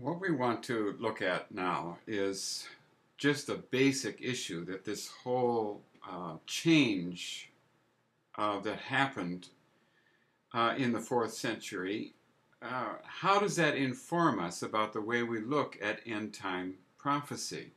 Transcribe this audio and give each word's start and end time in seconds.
What 0.00 0.20
we 0.20 0.30
want 0.30 0.62
to 0.64 0.94
look 0.98 1.22
at 1.22 1.50
now 1.52 1.96
is 2.06 2.68
just 3.16 3.48
a 3.48 3.54
basic 3.54 4.20
issue 4.20 4.64
that 4.66 4.84
this 4.84 5.08
whole 5.08 5.80
uh, 6.06 6.34
change 6.46 7.50
uh, 8.36 8.60
that 8.60 8.78
happened 8.78 9.48
uh, 10.52 10.74
in 10.76 10.92
the 10.92 11.00
fourth 11.00 11.32
century, 11.32 12.12
uh, 12.60 12.96
how 13.04 13.40
does 13.40 13.56
that 13.56 13.74
inform 13.74 14.38
us 14.38 14.62
about 14.62 14.92
the 14.92 15.00
way 15.00 15.22
we 15.22 15.40
look 15.40 15.78
at 15.80 16.00
end 16.04 16.34
time 16.34 16.74
prophecy? 16.98 17.70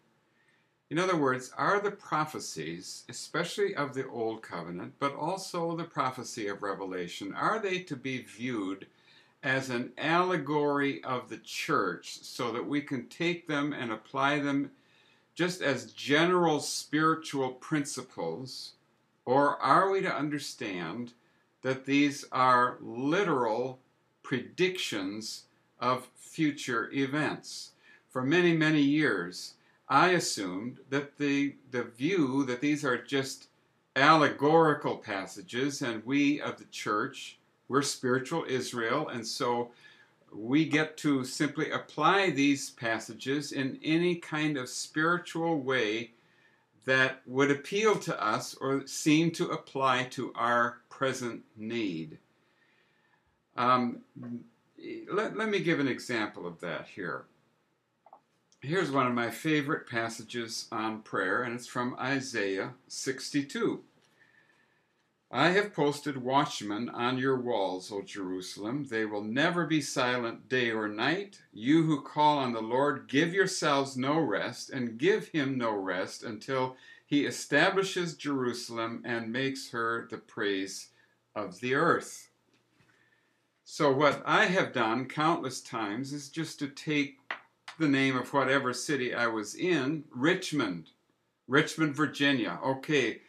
In 0.89 0.99
other 0.99 1.15
words, 1.15 1.53
are 1.57 1.79
the 1.79 1.91
prophecies, 1.91 3.05
especially 3.07 3.75
of 3.75 3.93
the 3.93 4.07
Old 4.07 4.41
Covenant, 4.41 4.93
but 4.99 5.15
also 5.15 5.73
the 5.73 5.85
prophecy 5.85 6.47
of 6.47 6.63
Revelation, 6.63 7.33
are 7.33 7.59
they 7.59 7.79
to 7.79 7.95
be 7.95 8.23
viewed 8.23 8.87
as 9.41 9.69
an 9.69 9.91
allegory 9.97 11.03
of 11.03 11.29
the 11.29 11.37
church 11.37 12.19
so 12.21 12.51
that 12.51 12.67
we 12.67 12.81
can 12.81 13.07
take 13.07 13.47
them 13.47 13.73
and 13.73 13.91
apply 13.91 14.39
them 14.39 14.71
just 15.35 15.61
as 15.61 15.91
general 15.93 16.59
spiritual 16.59 17.51
principles? 17.51 18.73
Or 19.25 19.57
are 19.57 19.89
we 19.89 20.01
to 20.01 20.13
understand 20.13 21.13
that 21.61 21.85
these 21.85 22.25
are 22.31 22.77
literal 22.81 23.79
predictions 24.23 25.43
of 25.79 26.09
future 26.15 26.91
events? 26.91 27.71
For 28.09 28.23
many, 28.23 28.55
many 28.55 28.81
years, 28.81 29.53
I 29.87 30.09
assumed 30.09 30.79
that 30.89 31.17
the, 31.17 31.55
the 31.71 31.83
view 31.83 32.43
that 32.45 32.61
these 32.61 32.83
are 32.83 33.01
just 33.01 33.47
allegorical 33.95 34.97
passages 34.97 35.81
and 35.81 36.05
we 36.05 36.41
of 36.41 36.57
the 36.57 36.65
church 36.65 37.38
we're 37.69 37.83
spiritual 37.83 38.45
Israel, 38.47 39.07
and 39.07 39.25
so 39.25 39.71
we 40.33 40.65
get 40.65 40.97
to 40.97 41.23
simply 41.23 41.71
apply 41.71 42.31
these 42.31 42.71
passages 42.71 43.51
in 43.51 43.79
any 43.83 44.15
kind 44.15 44.57
of 44.57 44.69
spiritual 44.69 45.61
way 45.61 46.11
that 46.85 47.21
would 47.25 47.51
appeal 47.51 47.95
to 47.95 48.23
us 48.23 48.55
or 48.55 48.85
seem 48.87 49.31
to 49.31 49.49
apply 49.49 50.03
to 50.05 50.33
our 50.35 50.79
present 50.89 51.43
need. 51.55 52.17
Um, 53.55 53.99
let, 55.11 55.37
let 55.37 55.49
me 55.49 55.59
give 55.59 55.79
an 55.79 55.87
example 55.87 56.47
of 56.47 56.59
that 56.61 56.87
here. 56.87 57.25
Here's 58.61 58.91
one 58.91 59.07
of 59.07 59.13
my 59.13 59.29
favorite 59.29 59.87
passages 59.87 60.67
on 60.71 61.01
prayer, 61.01 61.43
and 61.43 61.55
it's 61.55 61.67
from 61.67 61.95
Isaiah 61.99 62.73
62. 62.87 63.81
I 65.31 65.49
have 65.49 65.75
posted 65.75 66.17
watchmen 66.17 66.89
on 66.89 67.19
your 67.19 67.39
walls, 67.39 67.91
O 67.91 68.01
Jerusalem. 68.01 68.87
They 68.89 69.05
will 69.05 69.23
never 69.23 69.67
be 69.67 69.79
silent 69.79 70.49
day 70.49 70.71
or 70.71 70.87
night. 70.87 71.39
You 71.53 71.83
who 71.83 72.01
call 72.01 72.39
on 72.39 72.51
the 72.51 72.63
Lord, 72.63 73.07
give 73.07 73.31
yourselves 73.31 73.95
no 73.95 74.17
rest, 74.19 74.71
and 74.71 74.97
give 74.97 75.27
him 75.27 75.55
no 75.55 75.71
rest 75.71 76.23
until 76.23 76.77
he 77.05 77.27
establishes 77.27 78.15
Jerusalem 78.15 79.03
and 79.05 79.31
makes 79.31 79.69
her 79.69 80.07
the 80.09 80.17
praise 80.17 80.89
of 81.35 81.59
the 81.59 81.75
earth. 81.75 82.31
So, 83.63 83.91
what 83.91 84.23
I 84.25 84.45
have 84.45 84.73
done 84.73 85.07
countless 85.07 85.61
times 85.61 86.11
is 86.11 86.29
just 86.29 86.57
to 86.57 86.67
take 86.67 87.19
the 87.77 87.87
name 87.87 88.17
of 88.17 88.33
whatever 88.33 88.73
city 88.73 89.13
I 89.13 89.27
was 89.27 89.53
in, 89.53 90.05
Richmond, 90.09 90.89
Richmond, 91.47 91.95
Virginia. 91.95 92.59
Okay, 92.65 93.21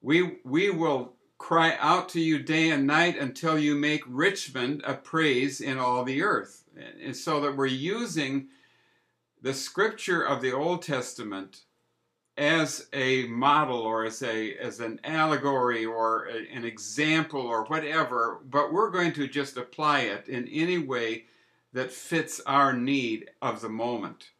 we, 0.00 0.38
we 0.44 0.70
will 0.70 1.14
cry 1.42 1.76
out 1.80 2.08
to 2.08 2.20
you 2.20 2.38
day 2.38 2.70
and 2.70 2.86
night 2.86 3.18
until 3.18 3.58
you 3.58 3.74
make 3.74 4.04
Richmond 4.06 4.80
a 4.86 4.94
praise 4.94 5.60
in 5.60 5.76
all 5.76 6.04
the 6.04 6.22
earth. 6.22 6.62
And 7.04 7.16
so 7.16 7.40
that 7.40 7.56
we're 7.56 7.66
using 7.66 8.46
the 9.42 9.52
scripture 9.52 10.22
of 10.22 10.40
the 10.40 10.52
Old 10.52 10.82
Testament 10.82 11.62
as 12.36 12.86
a 12.92 13.26
model 13.26 13.80
or 13.80 14.04
as 14.04 14.22
a 14.22 14.54
as 14.54 14.78
an 14.78 15.00
allegory 15.02 15.84
or 15.84 16.26
a, 16.26 16.46
an 16.54 16.64
example 16.64 17.40
or 17.40 17.64
whatever, 17.64 18.38
but 18.48 18.72
we're 18.72 18.90
going 18.90 19.12
to 19.14 19.26
just 19.26 19.56
apply 19.56 20.02
it 20.02 20.28
in 20.28 20.46
any 20.46 20.78
way 20.78 21.24
that 21.72 21.90
fits 21.90 22.40
our 22.46 22.72
need 22.72 23.30
of 23.42 23.60
the 23.60 23.68
moment. 23.68 24.30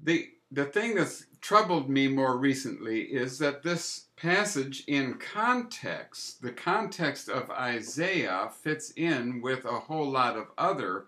The 0.00 0.28
the 0.54 0.64
thing 0.64 0.94
that's 0.94 1.26
troubled 1.40 1.90
me 1.90 2.06
more 2.06 2.36
recently 2.36 3.02
is 3.02 3.38
that 3.38 3.62
this 3.62 4.06
passage 4.16 4.84
in 4.86 5.14
context, 5.14 6.40
the 6.42 6.52
context 6.52 7.28
of 7.28 7.50
Isaiah, 7.50 8.48
fits 8.62 8.92
in 8.92 9.42
with 9.42 9.64
a 9.64 9.80
whole 9.80 10.08
lot 10.08 10.36
of 10.36 10.46
other 10.56 11.06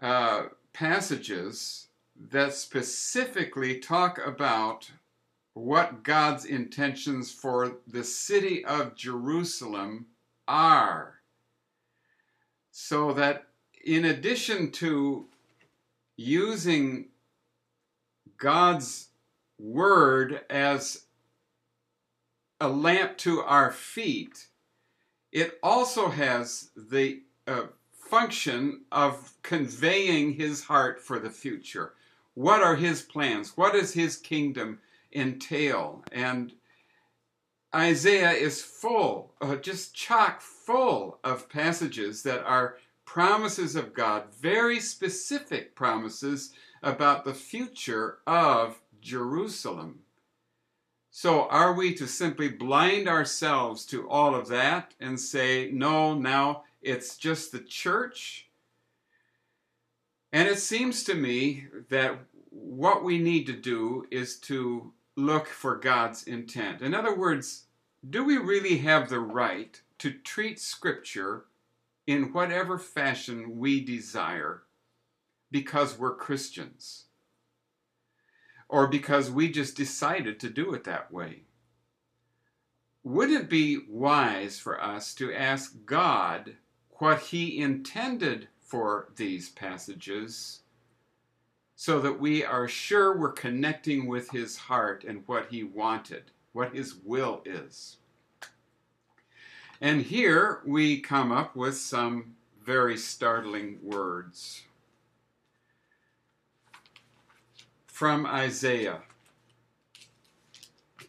uh, 0.00 0.44
passages 0.72 1.88
that 2.30 2.54
specifically 2.54 3.80
talk 3.80 4.20
about 4.24 4.90
what 5.54 6.04
God's 6.04 6.44
intentions 6.44 7.32
for 7.32 7.78
the 7.88 8.04
city 8.04 8.64
of 8.64 8.94
Jerusalem 8.94 10.06
are. 10.46 11.14
So 12.70 13.12
that 13.14 13.48
in 13.84 14.04
addition 14.04 14.70
to 14.72 15.26
using 16.16 17.06
God's 18.38 19.08
word 19.58 20.40
as 20.48 21.04
a 22.60 22.68
lamp 22.68 23.18
to 23.18 23.40
our 23.40 23.70
feet, 23.70 24.48
it 25.32 25.58
also 25.62 26.08
has 26.08 26.70
the 26.76 27.22
uh, 27.46 27.66
function 27.92 28.82
of 28.90 29.34
conveying 29.42 30.32
his 30.32 30.64
heart 30.64 31.00
for 31.00 31.18
the 31.18 31.30
future. 31.30 31.94
What 32.34 32.62
are 32.62 32.76
his 32.76 33.02
plans? 33.02 33.56
What 33.56 33.72
does 33.72 33.92
his 33.92 34.16
kingdom 34.16 34.78
entail? 35.12 36.04
And 36.12 36.52
Isaiah 37.74 38.32
is 38.32 38.62
full, 38.62 39.34
uh, 39.40 39.56
just 39.56 39.94
chock 39.94 40.40
full 40.40 41.18
of 41.22 41.48
passages 41.48 42.22
that 42.22 42.42
are 42.44 42.76
promises 43.04 43.76
of 43.76 43.92
God, 43.92 44.24
very 44.40 44.80
specific 44.80 45.74
promises 45.74 46.52
about 46.82 47.24
the 47.24 47.34
future 47.34 48.18
of 48.26 48.80
Jerusalem. 49.00 50.00
So, 51.10 51.48
are 51.48 51.72
we 51.72 51.94
to 51.94 52.06
simply 52.06 52.48
blind 52.48 53.08
ourselves 53.08 53.84
to 53.86 54.08
all 54.08 54.34
of 54.34 54.48
that 54.48 54.94
and 55.00 55.18
say, 55.18 55.70
no, 55.72 56.14
now 56.14 56.64
it's 56.82 57.16
just 57.16 57.50
the 57.50 57.60
church? 57.60 58.48
And 60.32 60.46
it 60.46 60.58
seems 60.58 61.04
to 61.04 61.14
me 61.14 61.66
that 61.88 62.18
what 62.50 63.02
we 63.02 63.18
need 63.18 63.46
to 63.46 63.52
do 63.52 64.06
is 64.10 64.38
to 64.40 64.92
look 65.16 65.48
for 65.48 65.76
God's 65.76 66.22
intent. 66.24 66.82
In 66.82 66.94
other 66.94 67.16
words, 67.16 67.64
do 68.08 68.22
we 68.22 68.36
really 68.36 68.78
have 68.78 69.08
the 69.08 69.20
right 69.20 69.80
to 69.98 70.12
treat 70.12 70.60
Scripture 70.60 71.46
in 72.06 72.32
whatever 72.32 72.78
fashion 72.78 73.58
we 73.58 73.80
desire 73.80 74.62
because 75.50 75.98
we're 75.98 76.14
Christians? 76.14 77.04
or 78.68 78.86
because 78.86 79.30
we 79.30 79.50
just 79.50 79.76
decided 79.76 80.38
to 80.40 80.50
do 80.50 80.74
it 80.74 80.84
that 80.84 81.10
way. 81.10 81.42
Would 83.02 83.30
it 83.30 83.48
be 83.48 83.78
wise 83.88 84.58
for 84.58 84.82
us 84.82 85.14
to 85.14 85.32
ask 85.32 85.74
God 85.86 86.56
what 86.98 87.20
He 87.20 87.58
intended 87.58 88.48
for 88.60 89.08
these 89.16 89.48
passages 89.48 90.60
so 91.74 92.00
that 92.00 92.20
we 92.20 92.44
are 92.44 92.68
sure 92.68 93.16
we're 93.16 93.32
connecting 93.32 94.06
with 94.06 94.30
His 94.30 94.56
heart 94.56 95.04
and 95.04 95.22
what 95.26 95.46
He 95.50 95.62
wanted, 95.62 96.24
what 96.52 96.74
His 96.74 96.96
will 96.96 97.40
is? 97.46 97.96
And 99.80 100.02
here 100.02 100.60
we 100.66 101.00
come 101.00 101.32
up 101.32 101.56
with 101.56 101.78
some 101.78 102.34
very 102.62 102.98
startling 102.98 103.78
words. 103.82 104.62
From 107.98 108.24
Isaiah. 108.26 109.00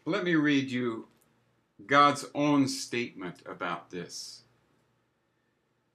Let 0.04 0.24
me 0.24 0.34
read 0.34 0.72
you 0.72 1.06
God's 1.86 2.24
own 2.34 2.66
statement 2.66 3.36
about 3.46 3.90
this. 3.90 4.42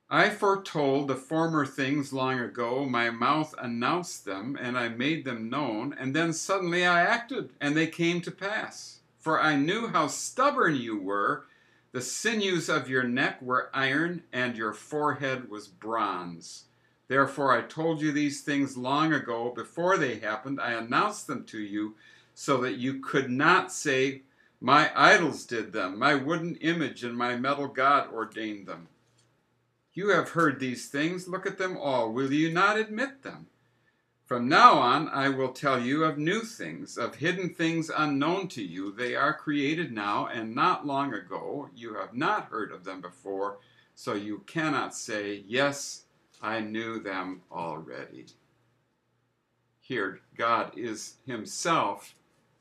I 0.09 0.29
foretold 0.29 1.09
the 1.09 1.17
former 1.17 1.65
things 1.65 2.13
long 2.13 2.39
ago, 2.39 2.85
my 2.85 3.09
mouth 3.09 3.53
announced 3.57 4.23
them, 4.23 4.57
and 4.57 4.77
I 4.77 4.87
made 4.87 5.25
them 5.25 5.49
known, 5.49 5.93
and 5.99 6.15
then 6.15 6.31
suddenly 6.31 6.85
I 6.85 7.01
acted, 7.01 7.49
and 7.59 7.75
they 7.75 7.87
came 7.87 8.21
to 8.21 8.31
pass. 8.31 8.99
For 9.19 9.41
I 9.41 9.57
knew 9.57 9.89
how 9.89 10.07
stubborn 10.07 10.77
you 10.77 10.97
were, 10.97 11.43
the 11.91 12.01
sinews 12.01 12.69
of 12.69 12.87
your 12.87 13.03
neck 13.03 13.41
were 13.41 13.69
iron, 13.73 14.23
and 14.31 14.55
your 14.55 14.71
forehead 14.71 15.49
was 15.49 15.67
bronze. 15.67 16.67
Therefore, 17.07 17.51
I 17.51 17.61
told 17.61 18.01
you 18.01 18.11
these 18.11 18.41
things 18.41 18.77
long 18.77 19.13
ago. 19.13 19.51
Before 19.55 19.97
they 19.97 20.19
happened, 20.19 20.59
I 20.59 20.73
announced 20.73 21.27
them 21.27 21.43
to 21.45 21.59
you 21.59 21.95
so 22.33 22.57
that 22.61 22.77
you 22.77 22.99
could 22.99 23.29
not 23.29 23.71
say, 23.71 24.23
My 24.59 24.91
idols 24.95 25.45
did 25.45 25.71
them, 25.71 25.99
my 25.99 26.15
wooden 26.15 26.55
image 26.57 27.03
and 27.03 27.15
my 27.15 27.35
metal 27.35 27.67
god 27.67 28.11
ordained 28.11 28.67
them. 28.67 28.87
You 29.93 30.09
have 30.09 30.29
heard 30.29 30.59
these 30.59 30.89
things. 30.89 31.27
Look 31.27 31.45
at 31.45 31.57
them 31.57 31.77
all. 31.77 32.11
Will 32.11 32.31
you 32.33 32.51
not 32.51 32.77
admit 32.77 33.23
them? 33.23 33.47
From 34.25 34.49
now 34.49 34.79
on, 34.79 35.07
I 35.09 35.29
will 35.29 35.53
tell 35.53 35.79
you 35.79 36.03
of 36.03 36.17
new 36.17 36.41
things, 36.41 36.97
of 36.97 37.15
hidden 37.15 37.53
things 37.53 37.91
unknown 37.95 38.47
to 38.49 38.63
you. 38.63 38.91
They 38.91 39.15
are 39.15 39.33
created 39.33 39.91
now 39.91 40.25
and 40.25 40.55
not 40.55 40.85
long 40.85 41.13
ago. 41.13 41.69
You 41.75 41.93
have 41.93 42.15
not 42.15 42.45
heard 42.45 42.71
of 42.71 42.83
them 42.83 43.01
before, 43.01 43.59
so 43.93 44.15
you 44.15 44.39
cannot 44.47 44.95
say, 44.95 45.43
Yes, 45.47 46.04
I 46.41 46.59
knew 46.59 46.99
them 46.99 47.41
already. 47.51 48.25
Here, 49.81 50.19
God 50.35 50.77
is 50.77 51.15
Himself 51.25 52.15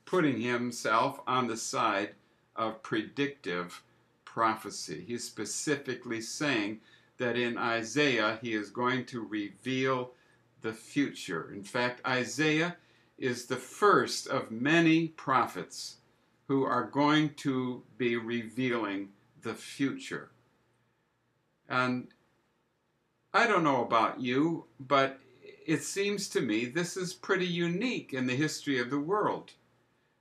putting 0.04 0.40
Himself 0.40 1.20
on 1.26 1.46
the 1.46 1.56
side 1.56 2.10
of 2.56 2.82
predictive 2.82 3.82
prophecy. 4.24 5.04
He's 5.06 5.24
specifically 5.24 6.20
saying 6.20 6.80
that 7.18 7.36
in 7.36 7.56
Isaiah 7.56 8.38
he 8.42 8.54
is 8.54 8.70
going 8.70 9.06
to 9.06 9.24
reveal 9.24 10.10
the 10.60 10.72
future. 10.72 11.52
In 11.52 11.62
fact, 11.62 12.00
Isaiah 12.06 12.76
is 13.18 13.46
the 13.46 13.56
first 13.56 14.26
of 14.26 14.50
many 14.50 15.08
prophets 15.08 15.96
who 16.48 16.64
are 16.64 16.84
going 16.84 17.34
to 17.34 17.82
be 17.96 18.16
revealing 18.16 19.10
the 19.42 19.54
future. 19.54 20.30
And 21.68 22.08
I 23.36 23.48
don't 23.48 23.64
know 23.64 23.82
about 23.82 24.20
you, 24.20 24.66
but 24.78 25.18
it 25.66 25.82
seems 25.82 26.28
to 26.28 26.40
me 26.40 26.66
this 26.66 26.96
is 26.96 27.12
pretty 27.12 27.46
unique 27.46 28.14
in 28.14 28.28
the 28.28 28.36
history 28.36 28.78
of 28.78 28.90
the 28.90 29.00
world. 29.00 29.50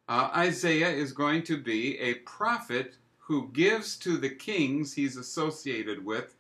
Uh, 0.10 0.32
Isaiah 0.36 0.90
is 0.90 1.14
going 1.14 1.44
to 1.44 1.62
be 1.62 2.00
a 2.00 2.16
prophet 2.16 2.96
who 3.20 3.50
gives 3.50 3.98
to 3.98 4.18
the 4.18 4.32
kings 4.32 4.96
he's 4.96 5.16
associated 5.16 6.04
with 6.04 6.36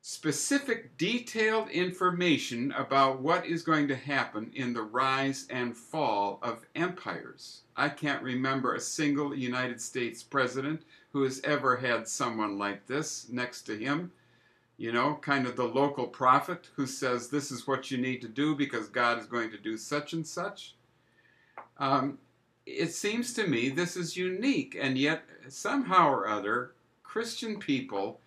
specific, 0.00 0.96
detailed 0.96 1.68
information 1.70 2.70
about 2.72 3.20
what 3.20 3.44
is 3.44 3.62
going 3.62 3.88
to 3.88 3.96
happen 3.96 4.50
in 4.54 4.72
the 4.72 4.82
rise 4.82 5.48
and 5.50 5.76
fall 5.76 6.38
of 6.40 6.64
empires. 6.76 7.62
I 7.76 7.88
can't 7.88 8.22
remember 8.22 8.74
a 8.74 8.80
single 8.80 9.34
United 9.34 9.80
States 9.80 10.22
president 10.22 10.82
who 11.12 11.24
has 11.24 11.40
ever 11.42 11.76
had 11.76 12.06
someone 12.06 12.58
like 12.58 12.86
this 12.86 13.28
next 13.28 13.62
to 13.62 13.76
him. 13.76 14.12
You 14.76 14.92
know, 14.92 15.18
kind 15.20 15.46
of 15.46 15.56
the 15.56 15.64
local 15.64 16.06
prophet 16.06 16.68
who 16.76 16.86
says, 16.86 17.28
This 17.28 17.50
is 17.50 17.66
what 17.66 17.90
you 17.90 17.98
need 17.98 18.20
to 18.22 18.28
do 18.28 18.54
because 18.54 18.88
God 18.88 19.18
is 19.18 19.26
going 19.26 19.50
to 19.50 19.58
do 19.58 19.76
such 19.76 20.12
and 20.12 20.26
such. 20.26 20.74
Um, 21.78 22.18
it 22.66 22.92
seems 22.92 23.32
to 23.34 23.46
me 23.46 23.68
this 23.68 23.96
is 23.96 24.16
unique, 24.16 24.76
and 24.80 24.96
yet 24.96 25.24
somehow 25.48 26.08
or 26.08 26.28
other, 26.28 26.72
Christian 27.02 27.58
people 27.58 28.20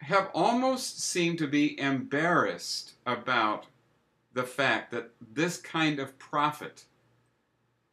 have 0.00 0.30
almost 0.32 1.00
seemed 1.00 1.38
to 1.38 1.46
be 1.46 1.78
embarrassed 1.80 2.92
about 3.06 3.66
the 4.32 4.44
fact 4.44 4.90
that 4.92 5.10
this 5.34 5.56
kind 5.56 5.98
of 5.98 6.18
prophet 6.18 6.84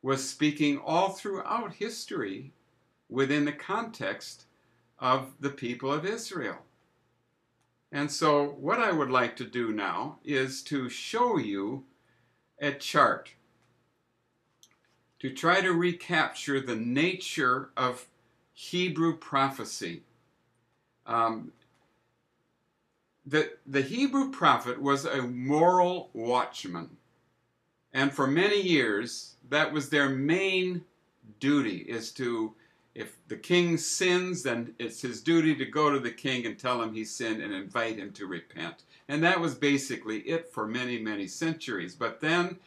was 0.01 0.27
speaking 0.27 0.77
all 0.77 1.10
throughout 1.10 1.74
history 1.74 2.51
within 3.10 3.45
the 3.45 3.51
context 3.51 4.45
of 5.00 5.33
the 5.39 5.50
people 5.50 5.92
of 5.92 6.06
Israel. 6.06 6.57
And 7.96 8.12
so, 8.12 8.44
what 8.60 8.80
I 8.80 8.92
would 8.92 9.10
like 9.10 9.38
to 9.38 9.46
do 9.46 9.72
now 9.72 10.18
is 10.26 10.62
to 10.64 10.90
show 10.90 11.38
you 11.38 11.86
a 12.60 12.74
chart 12.74 13.32
to 15.20 15.30
try 15.30 15.62
to 15.62 15.72
recapture 15.72 16.60
the 16.60 16.76
nature 16.76 17.70
of 17.78 18.08
Hebrew 18.54 19.16
prophecy. 19.16 20.02
Um, 21.08 21.54
the, 23.26 23.54
the 23.66 23.82
Hebrew 23.82 24.30
prophet 24.30 24.82
was 24.82 25.06
a 25.06 25.22
moral 25.22 26.10
watchman. 26.12 26.98
And 27.94 28.12
for 28.12 28.28
many 28.28 28.62
years, 28.62 29.36
that 29.50 29.72
was 29.72 29.88
their 29.88 30.10
main 30.10 30.84
duty, 31.40 31.78
is 31.78 32.12
to, 32.12 32.56
if 32.96 33.18
the 33.28 33.36
king 33.36 33.78
sins, 33.78 34.42
then 34.42 34.74
it's 34.80 35.02
his 35.02 35.22
duty 35.22 35.54
to 35.56 35.66
go 35.66 35.92
to 35.92 36.00
the 36.00 36.12
king 36.12 36.46
and 36.46 36.58
tell 36.58 36.82
him 36.82 36.94
he 36.94 37.04
sinned 37.04 37.42
and 37.42 37.54
invite 37.54 37.98
him 37.98 38.12
to 38.14 38.26
repent. 38.26 38.84
And 39.10 39.22
that 39.24 39.40
was 39.40 39.54
basically 39.54 40.20
it 40.20 40.52
for 40.52 40.66
many, 40.66 40.98
many 40.98 41.28
centuries. 41.28 41.94
But 41.94 42.22
then 42.22 42.58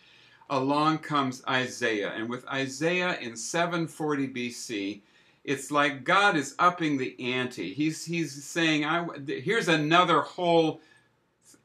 along 0.51 0.99
comes 0.99 1.43
Isaiah. 1.49 2.13
And 2.15 2.29
with 2.29 2.47
Isaiah 2.49 3.19
in 3.19 3.37
740 3.37 4.29
BC, 4.29 5.01
it's 5.45 5.71
like 5.71 6.05
God 6.05 6.37
is 6.37 6.55
upping 6.59 6.99
the 6.99 7.17
ante. 7.35 7.73
He's, 7.73 8.05
he's 8.05 8.45
saying, 8.45 8.85
I, 8.85 9.07
here's 9.27 9.69
another 9.69 10.21
whole 10.21 10.83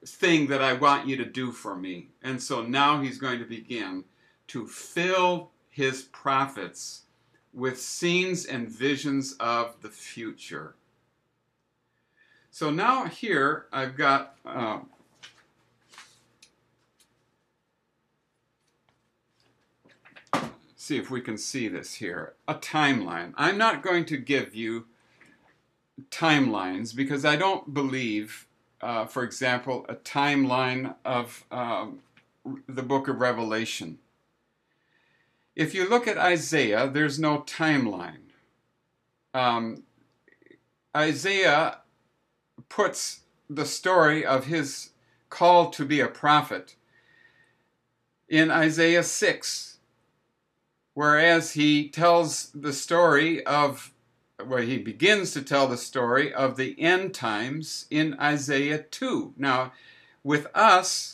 thing 0.06 0.48
that 0.48 0.62
I 0.62 0.74
want 0.74 1.08
you 1.08 1.18
to 1.18 1.26
do 1.26 1.52
for 1.52 1.76
me. 1.76 2.08
And 2.22 2.42
so 2.42 2.62
now 2.62 3.02
he's 3.02 3.18
going 3.18 3.40
to 3.40 3.46
begin 3.46 4.06
to 4.48 4.68
fill 4.68 5.52
his 5.70 6.04
prophets 6.04 7.03
with 7.54 7.80
scenes 7.80 8.46
and 8.46 8.68
visions 8.68 9.36
of 9.40 9.76
the 9.82 9.90
future. 9.90 10.76
So 12.52 12.70
now 12.70 13.06
here 13.06 13.66
I've 13.72 13.96
got 13.96 14.36
uh, 14.46 14.80
see 20.84 20.98
if 20.98 21.10
we 21.10 21.22
can 21.22 21.38
see 21.38 21.70
this 21.70 21.96
here. 21.96 22.34
A 22.46 22.56
timeline. 22.56 23.34
I'm 23.38 23.58
not 23.58 23.82
going 23.82 24.04
to 24.06 24.18
give 24.18 24.54
you 24.54 24.86
timelines 26.12 26.94
because 26.94 27.24
I 27.24 27.38
don't 27.38 27.74
believe, 27.74 28.48
uh, 28.82 29.06
for 29.06 29.24
example, 29.24 29.86
a 29.88 29.96
timeline 29.96 30.96
of 31.06 31.46
um, 31.52 32.00
the 32.68 32.84
book 32.84 33.08
of 33.08 33.22
Revelation. 33.22 34.00
If 35.56 35.74
you 35.74 35.88
look 35.88 36.08
at 36.08 36.18
Isaiah, 36.18 36.90
there's 36.90 37.20
no 37.20 37.40
timeline. 37.40 38.32
Um, 39.34 39.84
Isaiah 40.96 41.80
puts 42.70 43.22
the 43.50 43.66
story 43.66 44.26
of 44.26 44.46
his 44.46 44.92
call 45.30 45.70
to 45.72 45.86
be 45.86 46.00
a 46.00 46.08
prophet 46.08 46.76
in 48.30 48.50
Isaiah 48.52 49.04
6 49.04 49.74
whereas 50.94 51.54
he 51.54 51.90
tells 51.90 52.50
the 52.54 52.74
story 52.74 53.46
of 53.46 53.92
where 54.46 54.62
he 54.62 54.78
begins 54.78 55.32
to 55.32 55.42
tell 55.42 55.68
the 55.68 55.78
story 55.78 56.34
of 56.34 56.58
the 56.58 56.80
end 56.80 57.14
times 57.14 57.86
in 57.90 58.20
Isaiah 58.20 58.80
2. 58.80 59.34
Now, 59.38 59.74
with 60.24 60.48
us, 60.54 61.13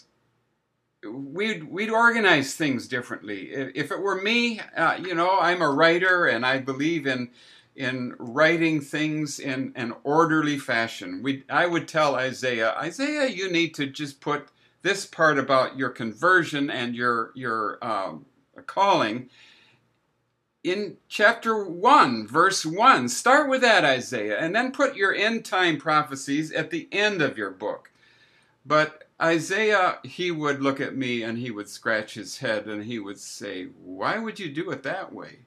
we'd, 1.03 1.63
we'd 1.63 1.89
organize 1.89 2.55
things 2.55 2.87
differently. 2.87 3.51
If 3.51 3.91
it 3.91 3.99
were 3.99 4.21
me, 4.21 4.59
uh, 4.75 4.97
you 4.99 5.15
know, 5.15 5.39
I'm 5.39 5.61
a 5.61 5.69
writer 5.69 6.25
and 6.25 6.45
I 6.45 6.59
believe 6.59 7.07
in 7.07 7.29
in 7.75 8.13
writing 8.19 8.81
things 8.81 9.39
in 9.39 9.71
an 9.73 9.93
orderly 10.03 10.57
fashion. 10.57 11.23
We, 11.23 11.45
I 11.49 11.65
would 11.65 11.87
tell 11.87 12.15
Isaiah, 12.15 12.73
Isaiah, 12.73 13.27
you 13.27 13.49
need 13.49 13.73
to 13.75 13.85
just 13.85 14.19
put 14.19 14.49
this 14.81 15.05
part 15.05 15.37
about 15.39 15.77
your 15.77 15.89
conversion 15.89 16.69
and 16.69 16.93
your 16.93 17.31
your 17.35 17.77
um, 17.81 18.25
calling 18.65 19.29
in 20.63 20.97
chapter 21.07 21.63
1, 21.63 22.27
verse 22.27 22.65
1. 22.65 23.07
Start 23.07 23.49
with 23.49 23.61
that, 23.61 23.85
Isaiah, 23.85 24.37
and 24.37 24.53
then 24.53 24.73
put 24.73 24.95
your 24.95 25.13
end 25.13 25.45
time 25.45 25.77
prophecies 25.77 26.51
at 26.51 26.69
the 26.69 26.87
end 26.91 27.21
of 27.21 27.37
your 27.37 27.51
book. 27.51 27.91
But 28.69 29.05
Isaiah, 29.19 29.97
he 30.03 30.29
would 30.29 30.61
look 30.61 30.79
at 30.79 30.95
me 30.95 31.23
and 31.23 31.39
he 31.39 31.49
would 31.49 31.67
scratch 31.67 32.13
his 32.13 32.37
head 32.37 32.67
and 32.67 32.83
he 32.83 32.99
would 32.99 33.17
say, 33.17 33.63
Why 33.83 34.19
would 34.19 34.39
you 34.39 34.47
do 34.47 34.69
it 34.69 34.83
that 34.83 35.11
way? 35.11 35.39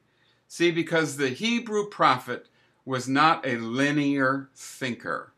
See, 0.48 0.72
because 0.72 1.16
the 1.16 1.28
Hebrew 1.28 1.86
prophet 1.86 2.48
was 2.84 3.08
not 3.08 3.46
a 3.46 3.58
linear 3.58 4.48
thinker. 4.56 5.34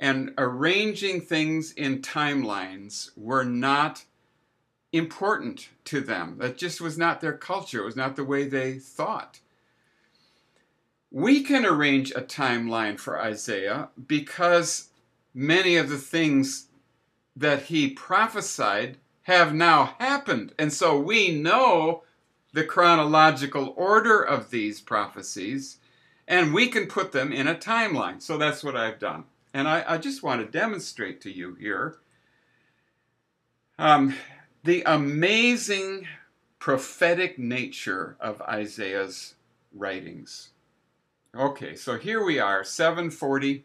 And 0.00 0.34
arranging 0.36 1.20
things 1.20 1.70
in 1.70 2.02
timelines 2.02 3.10
were 3.16 3.44
not 3.44 4.04
important 4.92 5.68
to 5.84 6.00
them. 6.00 6.38
That 6.38 6.58
just 6.58 6.80
was 6.80 6.98
not 6.98 7.20
their 7.20 7.38
culture, 7.38 7.82
it 7.82 7.86
was 7.86 7.94
not 7.94 8.16
the 8.16 8.24
way 8.24 8.48
they 8.48 8.80
thought. 8.80 9.38
We 11.12 11.44
can 11.44 11.64
arrange 11.64 12.10
a 12.10 12.20
timeline 12.20 12.98
for 12.98 13.20
Isaiah 13.20 13.90
because 14.08 14.88
many 15.32 15.76
of 15.76 15.88
the 15.88 15.98
things 15.98 16.66
that 17.36 17.64
he 17.64 17.90
prophesied 17.90 18.96
have 19.22 19.52
now 19.52 19.94
happened. 19.98 20.52
And 20.58 20.72
so 20.72 20.98
we 20.98 21.30
know 21.30 22.02
the 22.52 22.64
chronological 22.64 23.74
order 23.76 24.22
of 24.22 24.50
these 24.50 24.80
prophecies 24.80 25.78
and 26.26 26.54
we 26.54 26.68
can 26.68 26.86
put 26.86 27.12
them 27.12 27.32
in 27.32 27.46
a 27.46 27.54
timeline. 27.54 28.20
So 28.20 28.38
that's 28.38 28.64
what 28.64 28.76
I've 28.76 28.98
done. 28.98 29.24
And 29.52 29.68
I, 29.68 29.84
I 29.86 29.98
just 29.98 30.22
want 30.22 30.40
to 30.40 30.58
demonstrate 30.58 31.20
to 31.22 31.30
you 31.30 31.54
here. 31.54 31.98
Um, 33.78 34.14
the 34.64 34.82
amazing 34.86 36.08
prophetic 36.58 37.38
nature 37.38 38.16
of 38.18 38.40
Isaiah's 38.42 39.34
writings. 39.72 40.50
Okay, 41.34 41.76
so 41.76 41.98
here 41.98 42.24
we 42.24 42.38
are, 42.38 42.64
740 42.64 43.64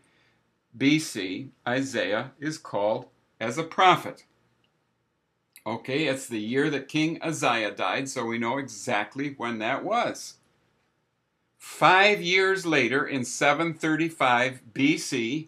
BC, 0.78 1.50
Isaiah 1.68 2.32
is 2.40 2.58
called 2.58 3.08
as 3.42 3.58
a 3.58 3.64
prophet. 3.64 4.24
Okay, 5.66 6.06
it's 6.08 6.28
the 6.28 6.40
year 6.40 6.70
that 6.70 6.88
King 6.88 7.20
Uzziah 7.22 7.72
died, 7.72 8.08
so 8.08 8.26
we 8.26 8.38
know 8.38 8.58
exactly 8.58 9.34
when 9.38 9.58
that 9.60 9.84
was. 9.84 10.36
Five 11.58 12.22
years 12.22 12.66
later, 12.66 13.06
in 13.06 13.26
735 13.26 14.62
BC, 14.74 15.48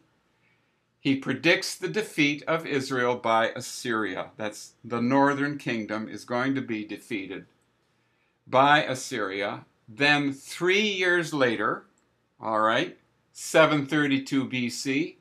he 1.00 1.15
predicts 1.15 1.75
the 1.75 1.88
defeat 1.88 2.43
of 2.47 2.65
Israel 2.65 3.15
by 3.15 3.50
Assyria. 3.50 4.31
That's 4.38 4.73
the 4.83 5.01
northern 5.01 5.57
kingdom 5.57 6.07
is 6.07 6.25
going 6.25 6.55
to 6.55 6.62
be 6.62 6.85
defeated 6.85 7.45
by 8.47 8.83
Assyria. 8.83 9.65
Then, 9.88 10.33
three 10.33 10.88
years 10.88 11.33
later, 11.33 11.85
all 12.39 12.62
right, 12.62 12.97
732 13.33 14.47
BC, 14.47 15.15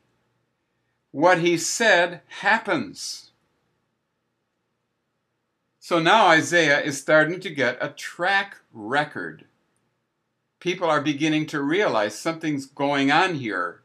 what 1.13 1.39
he 1.41 1.55
said 1.55 2.21
happens. 2.39 3.29
So 5.79 5.99
now 5.99 6.25
Isaiah 6.27 6.81
is 6.81 6.99
starting 6.99 7.39
to 7.41 7.51
get 7.51 7.77
a 7.79 7.89
track 7.89 8.57
record. 8.73 9.45
People 10.59 10.89
are 10.89 11.01
beginning 11.01 11.45
to 11.47 11.61
realize 11.61 12.17
something's 12.17 12.65
going 12.65 13.11
on 13.11 13.35
here. 13.35 13.81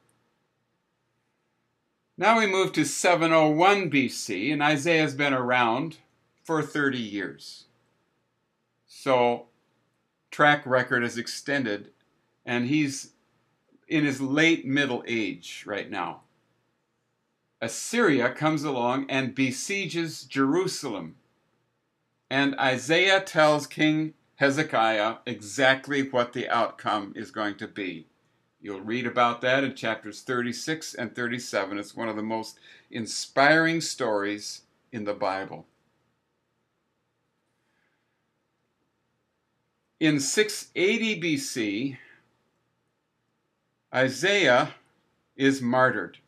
Now 2.17 2.39
we 2.39 2.47
move 2.47 2.73
to 2.73 2.85
701 2.85 3.91
BC, 3.91 4.51
and 4.51 4.63
Isaiah's 4.63 5.15
been 5.15 5.35
around 5.35 5.99
for 6.43 6.63
30 6.63 6.97
years. 6.97 7.65
So, 8.87 9.49
track 10.31 10.65
record 10.65 11.05
is 11.05 11.19
extended, 11.19 11.91
and 12.47 12.69
he's 12.69 13.11
in 13.87 14.07
his 14.07 14.23
late 14.23 14.65
middle 14.65 15.05
age 15.07 15.65
right 15.67 15.91
now. 15.91 16.23
Assyria 17.61 18.33
comes 18.33 18.63
along 18.63 19.07
and 19.09 19.35
besieges 19.35 20.25
Jerusalem. 20.25 21.17
And 22.31 22.55
Isaiah 22.59 23.21
tells 23.21 23.67
King 23.67 24.15
Hezekiah 24.37 25.17
exactly 25.27 26.09
what 26.09 26.33
the 26.33 26.49
outcome 26.49 27.13
is 27.17 27.31
going 27.31 27.57
to 27.57 27.67
be. 27.67 28.07
You'll 28.61 28.81
read 28.81 29.07
about 29.07 29.41
that 29.41 29.65
in 29.65 29.75
chapters 29.75 30.21
36 30.23 30.95
and 30.95 31.15
37. 31.15 31.79
It's 31.79 31.97
one 31.97 32.09
of 32.09 32.17
the 32.17 32.23
most 32.23 32.59
inspiring 32.91 33.81
stories 33.81 34.63
in 34.93 35.05
the 35.05 35.15
Bible. 35.15 35.67
In 40.01 40.21
680 40.21 41.21
BC, 41.21 41.97
Isaiah 43.93 44.75
is 45.37 45.61
martyred. 45.61 46.19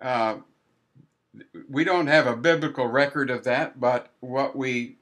Uh, 0.00 0.38
we 1.68 1.84
don't 1.84 2.08
have 2.08 2.26
a 2.26 2.36
biblical 2.36 2.86
record 2.86 3.30
of 3.30 3.44
that, 3.44 3.80
but 3.80 4.12
what 4.20 4.56
we 4.56 4.96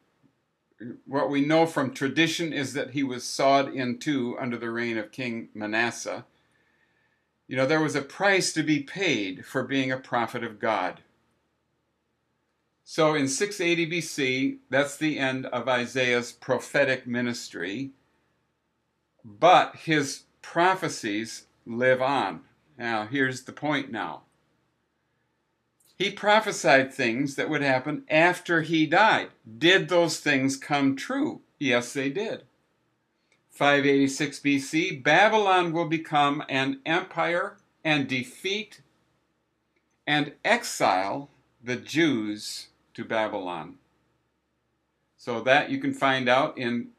what 1.07 1.29
we 1.29 1.41
know 1.41 1.67
from 1.67 1.93
tradition 1.93 2.53
is 2.53 2.73
that 2.75 2.91
he 2.91 3.03
was 3.03 3.25
sawed 3.25 3.73
in 3.75 3.99
two 3.99 4.37
under 4.39 4.57
the 4.57 4.71
reign 4.71 4.97
of 4.97 5.11
King 5.11 5.49
Manasseh. 5.53 6.25
You 7.49 7.57
know, 7.57 7.67
there 7.67 7.81
was 7.81 7.97
a 7.97 8.03
price 8.03 8.53
to 8.53 8.63
be 8.63 8.81
paid 8.81 9.45
for 9.45 9.65
being 9.65 9.91
a 9.91 9.97
prophet 9.97 10.45
of 10.45 10.61
God. 10.61 11.01
So 12.85 13.15
in 13.15 13.27
680 13.27 13.91
BC, 13.91 14.59
that's 14.71 14.97
the 14.97 15.19
end 15.19 15.47
of 15.47 15.69
Isaiah's 15.69 16.31
prophetic 16.31 17.07
ministry. 17.07 17.91
But 19.25 19.77
his 19.77 20.25
prophecies 20.43 21.47
live 21.67 22.01
on. 22.01 22.43
Now, 22.79 23.07
here's 23.07 23.43
the 23.43 23.53
point 23.53 23.91
now. 23.91 24.23
He 25.99 26.13
prophesied 26.13 26.95
things 26.95 27.35
that 27.35 27.51
would 27.51 27.63
happen 27.63 28.05
after 28.09 28.63
he 28.63 28.87
died. 28.87 29.31
Did 29.59 29.89
those 29.89 30.21
things 30.21 30.57
come 30.57 30.95
true? 30.95 31.41
Yes, 31.59 31.93
they 31.93 32.09
did. 32.09 32.45
586 33.51 34.39
BC, 34.39 35.03
Babylon 35.03 35.73
will 35.73 35.89
become 35.89 36.45
an 36.49 36.81
empire 36.87 37.57
and 37.83 38.07
defeat 38.07 38.81
and 40.07 40.35
exile 40.45 41.31
the 41.63 41.75
Jews 41.75 42.69
to 42.95 43.05
Babylon. 43.05 43.75
So 45.17 45.41
that 45.41 45.69
you 45.71 45.81
can 45.81 45.93
find 45.93 46.29
out 46.29 46.57
in 46.57 46.91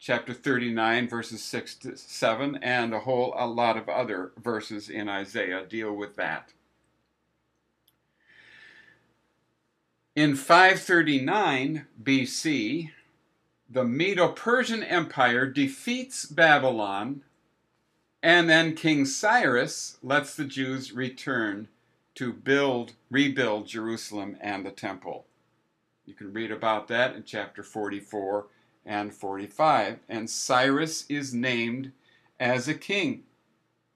chapter 0.00 0.34
39 0.34 1.08
verses 1.08 1.40
6 1.44 1.74
to 1.76 1.96
7 1.96 2.56
and 2.56 2.92
a 2.92 3.00
whole 3.00 3.32
a 3.36 3.46
lot 3.46 3.76
of 3.76 3.88
other 3.88 4.32
verses 4.42 4.88
in 4.88 5.08
Isaiah 5.08 5.64
deal 5.64 5.92
with 5.92 6.16
that. 6.16 6.52
In 10.16 10.34
539 10.34 11.86
BC, 12.02 12.90
the 13.70 13.84
Medo-Persian 13.84 14.82
Empire 14.82 15.46
defeats 15.46 16.24
Babylon 16.26 17.22
and 18.20 18.50
then 18.50 18.74
King 18.74 19.04
Cyrus 19.04 19.98
lets 20.02 20.34
the 20.34 20.44
Jews 20.44 20.92
return 20.92 21.68
to 22.16 22.32
build 22.32 22.94
rebuild 23.08 23.68
Jerusalem 23.68 24.36
and 24.40 24.66
the 24.66 24.72
temple. 24.72 25.26
You 26.04 26.14
can 26.14 26.32
read 26.32 26.50
about 26.50 26.88
that 26.88 27.14
in 27.14 27.22
chapter 27.22 27.62
44 27.62 28.46
and 28.84 29.14
45. 29.14 30.00
And 30.08 30.28
Cyrus 30.28 31.06
is 31.08 31.32
named 31.32 31.92
as 32.40 32.66
a 32.66 32.74
king. 32.74 33.22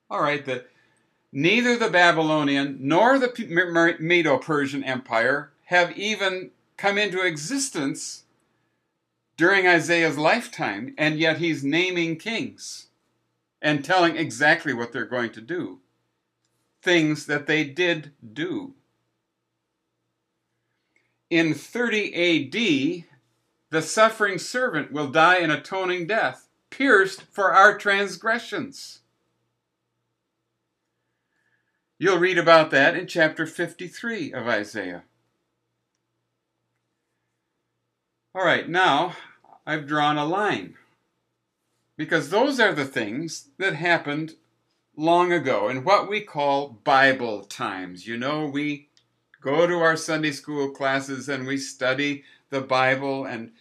All 0.09 0.23
right, 0.23 0.45
the, 0.45 0.67
neither 1.33 1.77
the 1.77 1.91
Babylonian 1.91 2.79
nor 2.81 3.19
the 3.19 3.97
Medo 3.99 4.39
Persian 4.39 4.85
Empire 4.85 5.51
have 5.65 5.97
even 5.97 6.51
come 6.77 6.99
into 6.99 7.21
existence 7.21 8.25
during 9.37 9.67
Isaiah's 9.67 10.19
lifetime, 10.19 10.95
and 10.97 11.19
yet 11.19 11.39
he's 11.39 11.65
naming 11.65 12.17
kings 12.17 12.89
and 13.61 13.85
telling 13.85 14.17
exactly 14.17 14.73
what 14.73 14.93
they're 14.93 15.05
going 15.07 15.33
to 15.33 15.41
do. 15.41 15.81
Things 16.83 17.27
that 17.27 17.47
they 17.47 17.65
did 17.65 18.13
do. 18.33 18.75
In 21.31 21.55
30 21.55 22.15
AD, 22.15 23.05
the 23.71 23.83
suffering 23.83 24.39
servant 24.39 24.93
will 24.93 25.09
die 25.09 25.39
an 25.39 25.51
atoning 25.51 26.07
death, 26.07 26.49
pierced 26.71 27.23
for 27.23 27.53
our 27.53 27.77
transgressions. 27.77 29.01
You'll 31.99 32.19
read 32.19 32.39
about 32.39 32.71
that 32.71 32.97
in 32.97 33.07
chapter 33.07 33.47
53 33.47 34.33
of 34.33 34.47
Isaiah. 34.47 35.05
All 38.37 38.45
right, 38.45 38.69
now 38.69 39.15
I've 39.65 39.87
drawn 39.87 40.19
a 40.19 40.25
line 40.25 40.75
because 41.97 42.31
those 42.31 42.59
are 42.59 42.75
the 42.75 42.85
things 42.85 43.51
that 43.59 43.77
happened 43.77 44.35
long 44.97 45.31
ago 45.31 45.69
in 45.69 45.85
what 45.85 46.09
we 46.09 46.21
call 46.21 46.81
Bible 46.83 47.45
times. 47.45 48.09
You 48.09 48.17
know, 48.17 48.47
we 48.47 48.89
go 49.41 49.69
to 49.69 49.77
our 49.77 49.97
Sunday 49.97 50.33
school 50.33 50.71
classes 50.71 51.29
and 51.29 51.47
we 51.47 51.57
study 51.57 52.25
the 52.51 52.61
Bible 52.61 53.25
and 53.25 53.53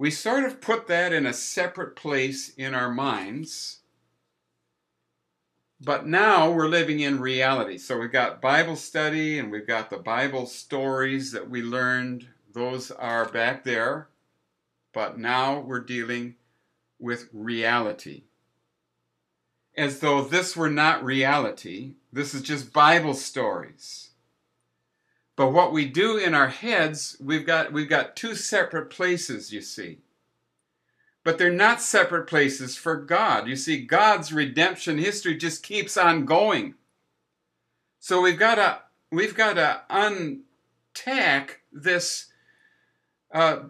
we 0.00 0.10
sort 0.10 0.42
of 0.42 0.60
put 0.60 0.88
that 0.88 1.12
in 1.12 1.24
a 1.24 1.32
separate 1.32 1.94
place 1.94 2.48
in 2.56 2.74
our 2.74 2.90
minds. 2.90 3.82
But 5.80 6.08
now 6.08 6.50
we're 6.50 6.66
living 6.66 6.98
in 6.98 7.20
reality. 7.20 7.78
So 7.78 8.00
we've 8.00 8.10
got 8.10 8.42
Bible 8.42 8.74
study 8.74 9.38
and 9.38 9.52
we've 9.52 9.66
got 9.66 9.90
the 9.90 9.98
Bible 9.98 10.46
stories 10.46 11.30
that 11.30 11.48
we 11.48 11.62
learned. 11.62 12.26
Those 12.52 12.90
are 12.90 13.28
back 13.28 13.64
there. 13.64 14.08
But 14.92 15.18
now 15.18 15.60
we're 15.60 15.80
dealing 15.80 16.36
with 16.98 17.28
reality. 17.32 18.24
As 19.76 20.00
though 20.00 20.22
this 20.22 20.56
were 20.56 20.70
not 20.70 21.04
reality, 21.04 21.94
this 22.12 22.34
is 22.34 22.42
just 22.42 22.72
Bible 22.72 23.14
stories. 23.14 24.10
But 25.34 25.52
what 25.52 25.72
we 25.72 25.86
do 25.86 26.18
in 26.18 26.34
our 26.34 26.48
heads, 26.48 27.16
we've 27.18 27.46
got, 27.46 27.72
we've 27.72 27.88
got 27.88 28.16
two 28.16 28.34
separate 28.34 28.90
places, 28.90 29.52
you 29.52 29.62
see. 29.62 29.98
But 31.24 31.38
they're 31.38 31.50
not 31.50 31.80
separate 31.80 32.26
places 32.26 32.76
for 32.76 32.96
God. 32.96 33.46
You 33.46 33.56
see, 33.56 33.86
God's 33.86 34.32
redemption 34.32 34.98
history 34.98 35.36
just 35.36 35.62
keeps 35.62 35.96
on 35.96 36.26
going. 36.26 36.74
So 38.00 38.20
we've 38.20 38.38
got 38.38 38.56
to 38.56 38.80
we've 39.12 39.36
got 39.36 39.54
to 39.54 39.82
untack 39.88 41.58
this 41.72 42.31
uh, 43.32 43.60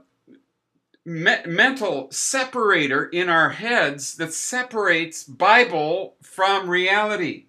me- 1.04 1.44
mental 1.46 2.10
separator 2.10 3.06
in 3.06 3.28
our 3.28 3.50
heads 3.50 4.16
that 4.16 4.32
separates 4.32 5.24
Bible 5.24 6.16
from 6.22 6.68
reality, 6.68 7.46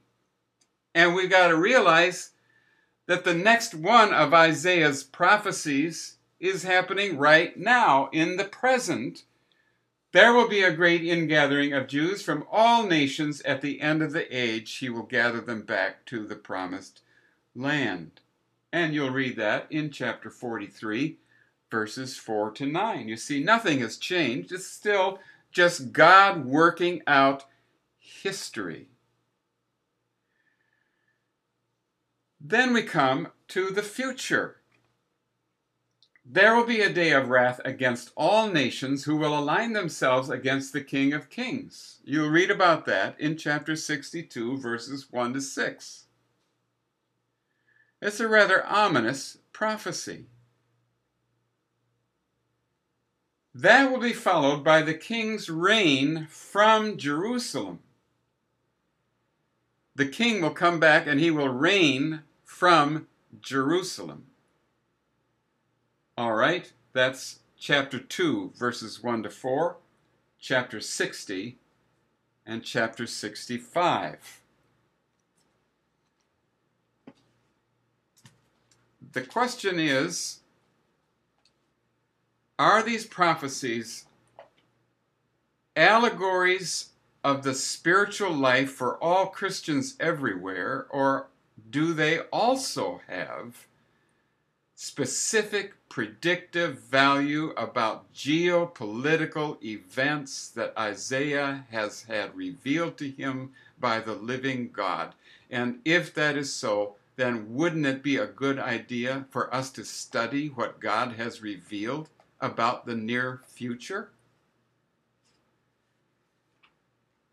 and 0.94 1.16
we've 1.16 1.30
got 1.30 1.48
to 1.48 1.58
realize 1.58 2.32
that 3.08 3.24
the 3.24 3.34
next 3.34 3.74
one 3.74 4.14
of 4.14 4.34
Isaiah's 4.34 5.04
prophecies 5.04 6.18
is 6.40 6.64
happening 6.64 7.18
right 7.18 7.58
now 7.58 8.10
in 8.12 8.38
the 8.38 8.46
present. 8.46 9.24
There 10.12 10.34
will 10.34 10.48
be 10.48 10.62
a 10.62 10.72
great 10.72 11.04
ingathering 11.04 11.74
of 11.74 11.88
Jews 11.88 12.22
from 12.22 12.46
all 12.52 12.86
nations 12.86 13.42
at 13.42 13.62
the 13.62 13.82
end 13.82 14.02
of 14.04 14.14
the 14.14 14.36
age. 14.36 14.78
He 14.78 14.90
will 14.90 15.04
gather 15.04 15.42
them 15.42 15.64
back 15.64 16.06
to 16.08 16.28
the 16.28 16.36
promised 16.36 17.02
land. 17.56 18.20
And 18.72 18.94
you'll 18.94 19.10
read 19.10 19.36
that 19.38 19.68
in 19.70 19.90
chapter 19.92 20.30
43, 20.30 21.18
verses 21.74 22.16
4 22.18 22.52
to 22.52 22.68
9. 22.68 23.10
You 23.10 23.18
see, 23.18 23.44
nothing 23.44 23.80
has 23.80 23.98
changed. 23.98 24.52
It's 24.52 24.68
still 24.68 25.18
just 25.52 25.92
God 25.92 26.46
working 26.46 27.02
out 27.08 27.46
history. 27.98 28.90
Then 32.40 32.74
we 32.74 32.84
come 32.84 33.30
to 33.48 33.72
the 33.72 33.82
future. 33.82 34.58
There 36.24 36.56
will 36.56 36.68
be 36.68 36.82
a 36.82 36.94
day 36.94 37.12
of 37.12 37.30
wrath 37.30 37.60
against 37.66 38.12
all 38.16 38.50
nations 38.50 39.06
who 39.06 39.16
will 39.16 39.36
align 39.36 39.74
themselves 39.74 40.30
against 40.30 40.74
the 40.74 40.82
King 40.82 41.12
of 41.12 41.32
Kings. 41.32 42.02
You'll 42.06 42.30
read 42.30 42.52
about 42.52 42.86
that 42.86 43.20
in 43.20 43.36
chapter 43.36 43.76
62, 43.76 44.60
verses 44.60 45.08
1 45.12 45.34
to 45.34 45.42
6. 45.42 46.06
It's 48.00 48.20
a 48.20 48.28
rather 48.28 48.64
ominous 48.64 49.40
prophecy. 49.54 50.28
That 53.56 53.92
will 53.92 54.00
be 54.00 54.14
followed 54.14 54.64
by 54.64 54.82
the 54.82 54.96
king's 54.96 55.50
reign 55.50 56.28
from 56.30 56.98
Jerusalem. 56.98 57.80
The 59.96 60.08
king 60.08 60.42
will 60.42 60.52
come 60.52 60.80
back 60.80 61.06
and 61.06 61.20
he 61.20 61.30
will 61.30 61.50
reign 61.50 62.22
from 62.44 63.08
Jerusalem. 63.42 64.26
All 66.18 66.34
right, 66.34 66.72
that's 66.94 67.40
chapter 67.58 68.00
2, 68.00 68.54
verses 68.56 69.04
1 69.04 69.24
to 69.24 69.30
4, 69.30 69.78
chapter 70.40 70.80
60, 70.80 71.58
and 72.46 72.64
chapter 72.64 73.06
65. 73.06 74.42
The 79.12 79.22
question 79.22 79.80
is 79.80 80.40
Are 82.60 82.84
these 82.84 83.06
prophecies 83.06 84.06
allegories 85.76 86.90
of 87.24 87.44
the 87.44 87.56
spiritual 87.56 88.32
life 88.32 88.72
for 88.72 89.02
all 89.02 89.28
Christians 89.28 89.96
everywhere, 90.00 90.86
or 90.90 91.28
do 91.70 91.94
they 91.94 92.20
also 92.32 93.02
have 93.08 93.68
specific 94.76 95.74
predictive 95.90 96.80
value 96.80 97.52
about 97.56 98.12
geopolitical 98.14 99.64
events 99.64 100.50
that 100.50 100.78
Isaiah 100.78 101.66
has 101.72 102.04
had 102.04 102.36
revealed 102.36 102.98
to 102.98 103.10
him 103.10 103.52
by 103.80 104.00
the 104.00 104.16
living 104.16 104.72
God. 104.74 105.14
And 105.50 105.80
if 105.86 106.14
that 106.16 106.36
is 106.36 106.52
so, 106.52 106.96
then 107.16 107.54
wouldn't 107.54 107.86
it 107.86 108.02
be 108.02 108.18
a 108.18 108.26
good 108.26 108.58
idea 108.58 109.26
for 109.30 109.54
us 109.54 109.70
to 109.72 109.86
study 109.86 110.48
what 110.48 110.80
God 110.80 111.14
has 111.14 111.42
revealed 111.42 112.10
about 112.44 112.86
the 112.86 112.96
near 112.96 113.42
future? 113.48 114.10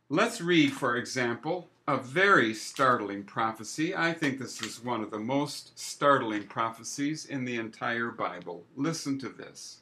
Let's 0.09 0.41
read, 0.41 0.73
for 0.73 0.97
example, 0.97 1.69
a 1.87 1.97
very 1.97 2.55
startling 2.55 3.25
prophecy. 3.25 3.95
I 3.95 4.13
think 4.13 4.39
this 4.39 4.63
is 4.63 4.83
one 4.83 5.03
of 5.03 5.11
the 5.11 5.19
most 5.19 5.79
startling 5.79 6.45
prophecies 6.45 7.27
in 7.27 7.45
the 7.45 7.57
entire 7.57 8.11
Bible. 8.11 8.65
Listen 8.77 9.19
to 9.19 9.29
this. 9.29 9.79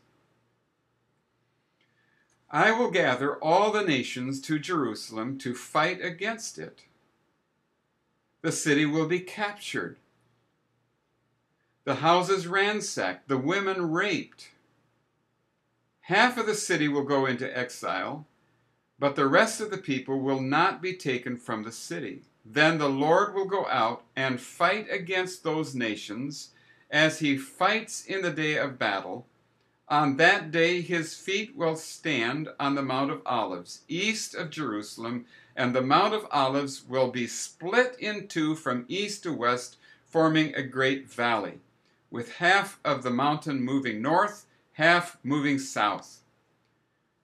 I 2.50 2.72
will 2.72 2.90
gather 2.90 3.36
all 3.36 3.70
the 3.70 3.84
nations 3.84 4.40
to 4.42 4.58
Jerusalem 4.58 5.36
to 5.38 5.54
fight 5.54 6.02
against 6.02 6.58
it. 6.58 6.84
The 8.40 8.52
city 8.52 8.86
will 8.86 9.06
be 9.06 9.20
captured, 9.20 9.98
the 11.84 11.96
houses 11.96 12.46
ransacked, 12.46 13.28
the 13.28 13.38
women 13.38 13.90
raped. 13.90 14.48
Half 16.08 16.38
of 16.38 16.46
the 16.46 16.54
city 16.54 16.88
will 16.88 17.04
go 17.04 17.26
into 17.26 17.56
exile 17.56 18.26
but 18.98 19.14
the 19.14 19.28
rest 19.28 19.60
of 19.60 19.70
the 19.70 19.78
people 19.78 20.18
will 20.20 20.40
not 20.40 20.82
be 20.82 20.94
taken 20.94 21.36
from 21.36 21.62
the 21.62 21.72
city. 21.72 22.22
Then 22.44 22.78
the 22.78 22.88
Lord 22.88 23.34
will 23.34 23.44
go 23.44 23.66
out 23.68 24.04
and 24.16 24.40
fight 24.40 24.88
against 24.90 25.44
those 25.44 25.74
nations 25.74 26.50
as 26.90 27.18
he 27.18 27.36
fights 27.36 28.04
in 28.04 28.22
the 28.22 28.30
day 28.30 28.56
of 28.56 28.78
battle. 28.78 29.26
On 29.88 30.16
that 30.16 30.50
day 30.50 30.80
his 30.80 31.14
feet 31.14 31.54
will 31.54 31.76
stand 31.76 32.48
on 32.58 32.74
the 32.74 32.82
Mount 32.82 33.10
of 33.10 33.22
Olives, 33.24 33.82
east 33.86 34.34
of 34.34 34.50
Jerusalem, 34.50 35.26
and 35.54 35.74
the 35.74 35.82
Mount 35.82 36.14
of 36.14 36.26
Olives 36.30 36.84
will 36.88 37.10
be 37.10 37.26
split 37.26 37.96
in 37.98 38.28
two 38.28 38.54
from 38.54 38.84
east 38.88 39.22
to 39.22 39.32
west, 39.32 39.76
forming 40.06 40.54
a 40.54 40.62
great 40.62 41.08
valley, 41.08 41.60
with 42.10 42.36
half 42.36 42.80
of 42.84 43.02
the 43.02 43.10
mountain 43.10 43.62
moving 43.62 44.02
north, 44.02 44.46
half 44.78 45.18
moving 45.24 45.58
south. 45.58 46.20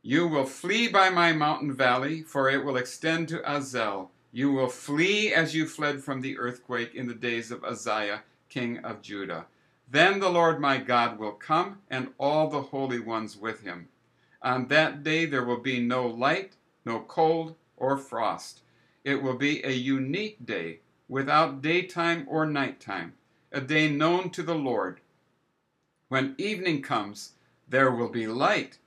You 0.02 0.26
will 0.26 0.44
flee 0.44 0.88
by 0.88 1.08
my 1.08 1.32
mountain 1.32 1.72
valley, 1.72 2.20
for 2.20 2.50
it 2.50 2.64
will 2.64 2.76
extend 2.76 3.28
to 3.28 3.48
Azel. 3.48 4.10
You 4.32 4.50
will 4.50 4.66
flee 4.66 5.32
as 5.32 5.54
you 5.54 5.68
fled 5.68 6.02
from 6.02 6.20
the 6.20 6.36
earthquake 6.36 6.96
in 6.96 7.06
the 7.06 7.14
days 7.14 7.52
of 7.52 7.62
Uzziah, 7.62 8.24
king 8.48 8.78
of 8.78 9.02
Judah. 9.02 9.46
Then 9.88 10.18
the 10.18 10.30
Lord 10.30 10.58
my 10.58 10.78
God 10.78 11.20
will 11.20 11.30
come, 11.30 11.78
and 11.88 12.08
all 12.18 12.50
the 12.50 12.60
holy 12.60 12.98
ones 12.98 13.36
with 13.36 13.60
him. 13.60 13.86
On 14.42 14.66
that 14.66 15.04
day 15.04 15.24
there 15.24 15.44
will 15.44 15.60
be 15.60 15.78
no 15.78 16.08
light, 16.08 16.56
no 16.84 16.98
cold, 16.98 17.54
or 17.76 17.96
frost. 17.96 18.62
It 19.04 19.22
will 19.22 19.36
be 19.36 19.64
a 19.64 19.70
unique 19.70 20.44
day, 20.44 20.80
without 21.08 21.62
daytime 21.62 22.26
or 22.28 22.46
nighttime, 22.46 23.12
a 23.52 23.60
day 23.60 23.88
known 23.88 24.30
to 24.30 24.42
the 24.42 24.56
Lord. 24.56 24.98
When 26.08 26.34
evening 26.36 26.82
comes, 26.82 27.34
there 27.68 27.90
will 27.90 28.10
be 28.10 28.26
light 28.26 28.78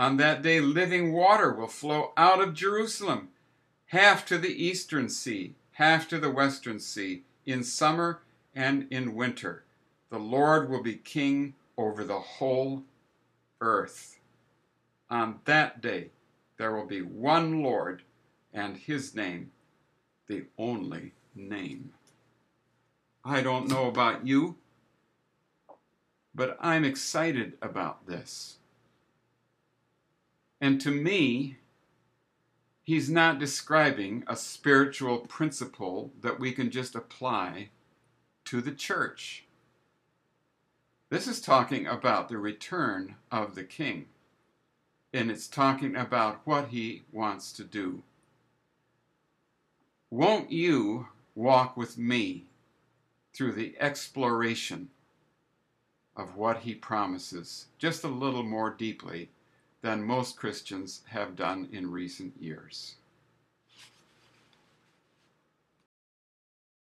on 0.00 0.16
that 0.16 0.40
day, 0.40 0.60
living 0.60 1.12
water 1.12 1.52
will 1.52 1.66
flow 1.66 2.12
out 2.16 2.40
of 2.40 2.54
Jerusalem, 2.54 3.28
half 3.88 4.24
to 4.26 4.38
the 4.38 4.48
eastern 4.48 5.10
sea, 5.10 5.56
half 5.72 6.08
to 6.08 6.18
the 6.18 6.30
western 6.30 6.80
sea, 6.80 7.24
in 7.44 7.62
summer 7.62 8.22
and 8.54 8.86
in 8.90 9.14
winter. 9.14 9.64
The 10.08 10.18
Lord 10.18 10.70
will 10.70 10.82
be 10.82 10.94
king 10.94 11.54
over 11.76 12.04
the 12.04 12.20
whole 12.20 12.84
earth. 13.60 14.18
On 15.10 15.40
that 15.44 15.80
day, 15.80 16.10
there 16.56 16.74
will 16.74 16.86
be 16.86 17.02
one 17.02 17.62
Lord, 17.62 18.02
and 18.54 18.76
his 18.78 19.14
name, 19.14 19.50
the 20.28 20.44
only 20.56 21.12
name. 21.34 21.92
I 23.22 23.42
don't 23.42 23.68
know 23.68 23.86
about 23.86 24.26
you, 24.26 24.56
but 26.40 26.56
I'm 26.58 26.86
excited 26.86 27.58
about 27.60 28.06
this. 28.06 28.56
And 30.58 30.80
to 30.80 30.90
me, 30.90 31.58
he's 32.82 33.10
not 33.10 33.38
describing 33.38 34.24
a 34.26 34.36
spiritual 34.36 35.18
principle 35.18 36.12
that 36.22 36.40
we 36.40 36.52
can 36.52 36.70
just 36.70 36.94
apply 36.94 37.68
to 38.46 38.62
the 38.62 38.72
church. 38.72 39.44
This 41.10 41.26
is 41.26 41.42
talking 41.42 41.86
about 41.86 42.30
the 42.30 42.38
return 42.38 43.16
of 43.30 43.54
the 43.54 43.64
king, 43.64 44.06
and 45.12 45.30
it's 45.30 45.46
talking 45.46 45.94
about 45.94 46.40
what 46.46 46.68
he 46.68 47.02
wants 47.12 47.52
to 47.52 47.64
do. 47.64 48.02
Won't 50.08 50.50
you 50.50 51.08
walk 51.34 51.76
with 51.76 51.98
me 51.98 52.46
through 53.34 53.52
the 53.52 53.76
exploration 53.78 54.88
of 56.16 56.36
what 56.36 56.58
he 56.58 56.74
promises 56.74 57.66
just 57.78 58.04
a 58.04 58.08
little 58.08 58.42
more 58.42 58.70
deeply 58.70 59.30
than 59.82 60.02
most 60.02 60.36
Christians 60.36 61.02
have 61.08 61.36
done 61.36 61.68
in 61.72 61.90
recent 61.90 62.34
years. 62.40 62.96